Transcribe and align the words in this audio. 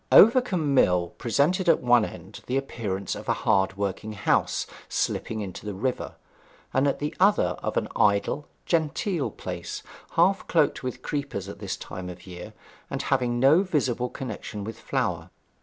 Overcombe 0.11 0.73
Mill 0.73 1.09
presented 1.19 1.69
at 1.69 1.79
one 1.79 2.03
end 2.03 2.41
the 2.47 2.57
appearance 2.57 3.13
of 3.13 3.29
a 3.29 3.33
hard 3.45 3.77
worked 3.77 4.01
house 4.03 4.65
slipping 4.89 5.41
into 5.41 5.63
the 5.63 5.75
river, 5.75 6.15
and 6.73 6.87
at 6.87 6.97
the 6.97 7.13
other 7.19 7.55
of 7.61 7.77
an 7.77 7.87
idle, 7.95 8.47
genteel 8.65 9.29
place, 9.29 9.83
half 10.13 10.47
cloaked 10.47 10.81
with 10.81 11.03
creepers 11.03 11.47
at 11.47 11.59
this 11.59 11.77
time 11.77 12.09
of 12.09 12.23
the 12.23 12.31
year, 12.31 12.53
and 12.89 12.99
having 13.13 13.39
no 13.39 13.61
visible 13.61 14.09
connexion 14.09 14.63
with 14.63 14.79
flour. 14.79 15.29